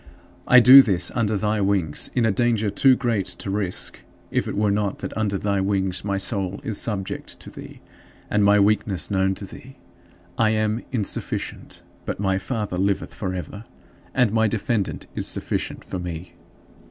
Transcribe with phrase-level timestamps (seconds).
[0.47, 3.99] I do this under thy wings, in a danger too great to risk
[4.31, 7.81] if it were not that under thy wings my soul is subject to thee,
[8.27, 9.77] and my weakness known to thee.
[10.39, 13.63] I am insufficient, but my Father liveth forever,
[14.11, 16.33] and my Defender is sufficient for me.